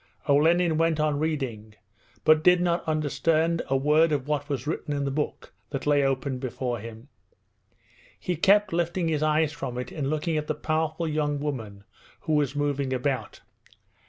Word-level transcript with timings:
Olenin 0.27 0.79
went 0.79 0.99
on 0.99 1.19
reading, 1.19 1.75
but 2.23 2.41
did 2.43 2.59
not 2.59 2.83
understand 2.87 3.61
a 3.67 3.77
word 3.77 4.11
of 4.11 4.27
what 4.27 4.49
was 4.49 4.65
written 4.65 4.95
in 4.95 5.05
the 5.05 5.11
book 5.11 5.53
that 5.69 5.85
lay 5.85 6.03
open 6.03 6.39
before 6.39 6.79
him. 6.79 7.07
He 8.19 8.35
kept 8.35 8.73
lifting 8.73 9.09
his 9.09 9.21
eyes 9.21 9.53
from 9.53 9.77
it 9.77 9.91
and 9.91 10.09
looking 10.09 10.37
at 10.37 10.47
the 10.47 10.55
powerful 10.55 11.07
young 11.07 11.39
woman 11.39 11.83
who 12.21 12.33
was 12.33 12.55
moving 12.55 12.91
about. 12.91 13.41